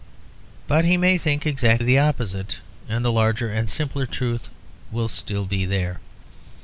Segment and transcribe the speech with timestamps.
[0.67, 2.57] But he may think exactly the opposite;
[2.89, 4.49] and the larger and simpler truth
[4.91, 5.99] will still be there.